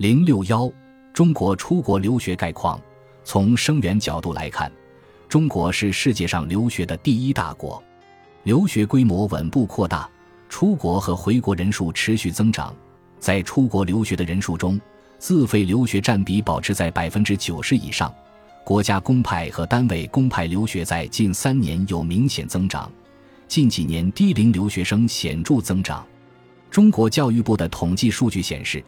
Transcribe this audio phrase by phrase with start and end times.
[0.00, 0.66] 零六幺，
[1.12, 2.80] 中国出国留学概况。
[3.22, 4.72] 从生源角度来看，
[5.28, 7.82] 中国是世界上留学的第一大国，
[8.44, 10.08] 留学规模稳步扩大，
[10.48, 12.74] 出国和回国人数持续增长。
[13.18, 14.80] 在出国留学的人数中，
[15.18, 18.10] 自费留学占比保持在百分之九十以上。
[18.64, 22.90] 国家公派和单位公派留学在近三年有明显增长，
[23.46, 26.06] 近几年低龄留学生显著增长。
[26.70, 28.82] 中国教育部的统计数据显示。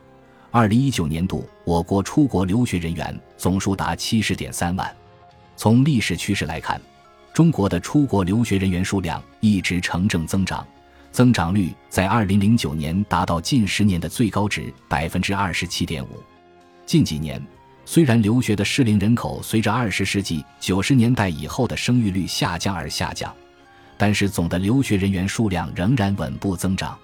[0.54, 4.94] 二零一九年度，我国出国留学人员总数达七十点三万。
[5.56, 6.78] 从历史趋势来看，
[7.32, 10.66] 中国的出国留学人员数量一直呈正增长，
[11.10, 16.22] 增长率在二零零九年达到近十年的最高值百分之二十七点五。
[16.84, 17.42] 近几年，
[17.86, 23.34] 虽然留学的适龄人口随着二十世纪九十年代以后的生育率下降而下降，
[23.96, 26.98] 但是总的留学人员数量仍然稳步增长。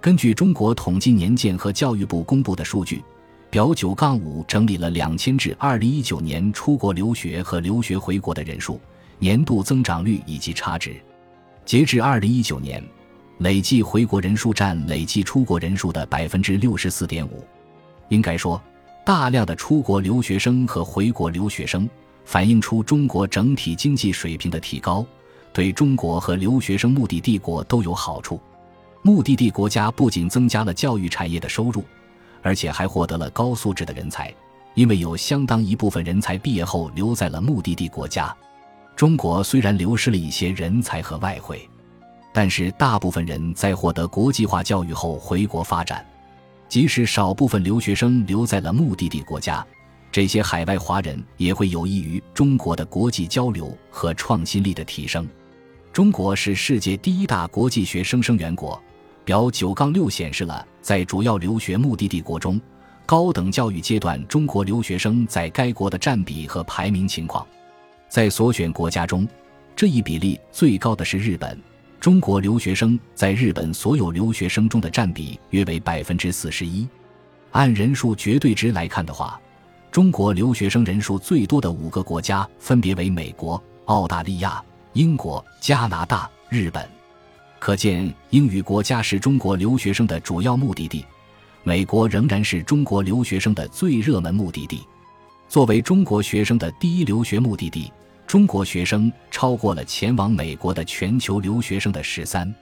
[0.00, 3.04] 根据中国统计年鉴和教育部公布的数据，
[3.50, 8.80] 表九杠五整理了两千至二零一九年出国留学和留学回国的人数、
[9.18, 10.96] 年度增长率以及差值。
[11.66, 12.82] 截至二零一九年，
[13.40, 17.44] 累计回国人数占累计出国人数的百分之六十四点五。
[18.08, 18.58] 应该说，
[19.04, 21.86] 大量的出国留学生和回国留学生
[22.24, 25.04] 反映出中国整体经济水平的提高，
[25.52, 28.40] 对中国和留学生目的地国都有好处。
[29.02, 31.82] 目的地国家不仅增加了教育产业的收入，
[32.42, 34.34] 而且还获得了高素质的人才，
[34.74, 38.34] 因为有相当一部分人才毕业后留在了目的地国家。
[38.94, 41.66] 中国虽然流失了一些人才和外汇，
[42.30, 46.04] 但是大部分人在获得国际化教育后回国发展。
[46.68, 49.66] 即使少部分留学生留在了目的地国家，
[50.12, 55.26] 这些海外华人也会有益于中国的国际交流和创新力的提升。
[55.92, 58.80] 中国是世界第一大国际学生生源国。
[59.24, 62.60] 表九杠六显示了在主要留学目的地国中，
[63.06, 67.46] 高等教育阶段中国留学生在该国的占比和排名情况。
[68.08, 69.26] 在所选国家中，
[69.76, 71.56] 这一比例最高的是日本，
[72.00, 76.88] 中国留学生在日本所有留学生中的占比约为百分之四十一。
[77.52, 79.40] 按人数绝对值来看的话，
[79.90, 84.62] 中国留学生人数最多的五个国家分别为美国、澳大利亚、
[84.92, 86.99] 英国、加拿大、日本。
[87.60, 91.04] 可见，英语国家是中国留学生的主要目的地，
[91.62, 94.80] 美国仍然是中国留学生的最热门目的地。
[95.46, 97.92] 作为中国学生的第一留学目的地，
[98.26, 102.52] 中国学生超过了前往美国的全球留学生的十三。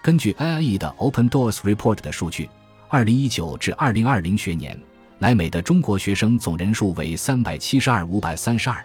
[0.00, 2.48] 根据 IIE 的 Open Doors Report 的数据，
[2.88, 4.80] 二零一九至二零二零学年
[5.18, 8.80] 来美的中国学生总人数为三百七十二五百三十二，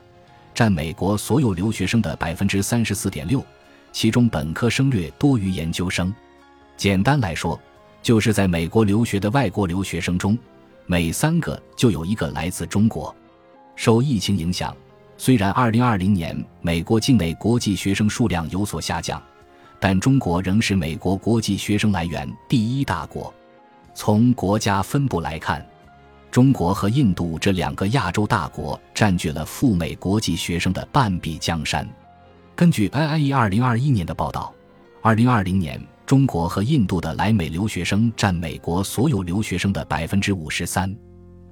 [0.56, 3.46] 占美国所有留学生的百分之三十四点六。
[3.92, 6.14] 其中本科生略多于研究生。
[6.78, 7.60] 简单来说，
[8.02, 10.38] 就是在美国留学的外国留学生中，
[10.86, 13.16] 每三个就有一个来自中国。
[13.76, 14.76] 受疫情影响，
[15.18, 19.22] 虽然2020年美国境内国际学生数量有所下降，
[19.80, 23.34] 但中国仍是美国国际学生来源第一大国。
[23.94, 25.66] 从国家分布来看，
[26.32, 31.88] 中国和印度这两个亚洲大国占据了赴美国际学生的半壁江山。
[32.62, 34.54] 根据 IIE 二零二一年的报道，
[35.02, 40.96] 二零二零年中国和印度的来美留学生占美国所有留学生的百分之五十三。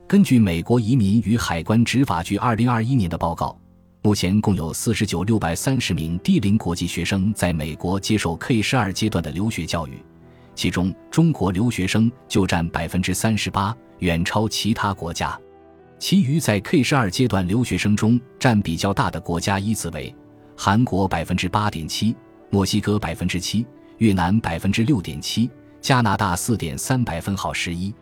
[0.07, 3.59] 根据美国移民与海关执法局二零二一年的报告，
[4.03, 9.93] 目前共有四十九六百三十名低龄国际学生在美国接受 K 十二阶段的留学教育，
[10.53, 15.35] 其中中国留学生就占百分之三十八，远超其他国家。
[15.97, 20.15] 其余在 K 十二阶段留学生中占比较大的国家依次为。
[20.61, 22.13] 韩国百分之八点七，
[22.49, 23.65] 墨西哥百分之七，
[23.99, 25.49] 越南百分之六点七，
[25.79, 27.93] 加拿大四点三百分号十一。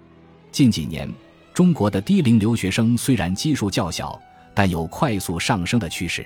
[0.52, 1.08] 近几年，
[1.54, 4.20] 中国的低龄留学生虽然基数较小，
[4.56, 6.26] 但有快速上升的趋势。